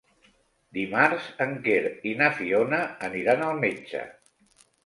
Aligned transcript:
Dimarts 0.77 1.27
en 1.45 1.53
Quer 1.67 1.77
i 2.13 2.15
na 2.23 2.31
Fiona 2.39 2.83
aniran 3.11 3.47
al 3.51 3.63
metge. 3.67 4.03